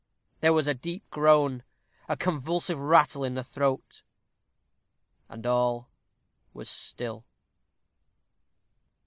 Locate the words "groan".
1.11-1.61